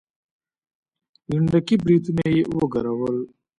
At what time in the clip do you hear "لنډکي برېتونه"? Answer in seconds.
1.29-2.23